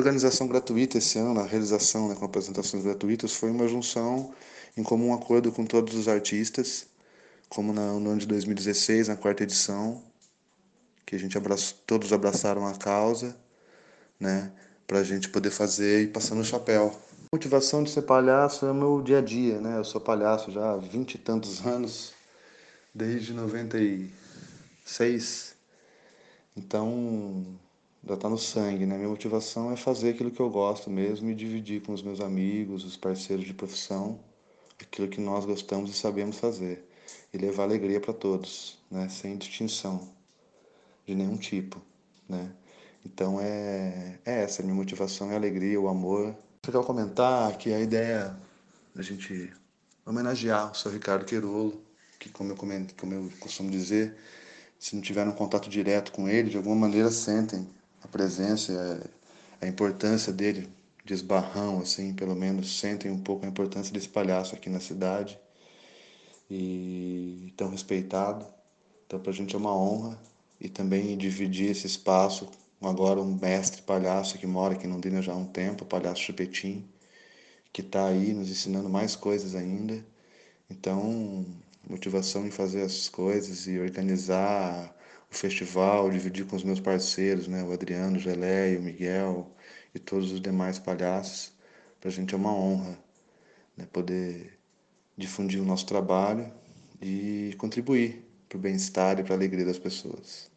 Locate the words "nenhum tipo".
41.14-41.80